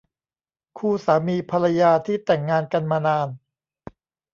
[0.77, 3.27] คู่สามีภรรยาที่แต่งงานกันมานาน